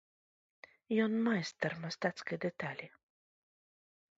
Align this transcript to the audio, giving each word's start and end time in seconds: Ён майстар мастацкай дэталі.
Ён 1.03 1.11
майстар 1.27 1.71
мастацкай 1.83 2.37
дэталі. 2.47 2.87